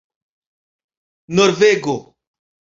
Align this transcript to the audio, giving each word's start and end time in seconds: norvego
norvego 1.37 1.95